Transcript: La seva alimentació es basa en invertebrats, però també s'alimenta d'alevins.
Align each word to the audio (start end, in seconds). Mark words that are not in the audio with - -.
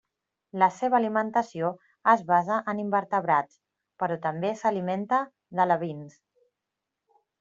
La 0.61 0.67
seva 0.75 0.95
alimentació 0.99 1.67
es 2.13 2.23
basa 2.31 2.57
en 2.73 2.81
invertebrats, 2.85 3.59
però 4.05 4.17
també 4.25 4.53
s'alimenta 4.63 5.21
d'alevins. 5.61 6.19